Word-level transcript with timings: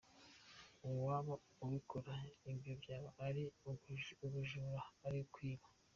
Uwaba 0.87 1.33
abikora 1.63 2.13
ibyo 2.51 2.73
byaba 2.81 3.09
ari 3.27 3.43
ubujura, 4.25 4.79
ari 5.05 5.17
ukwiba. 5.25 5.67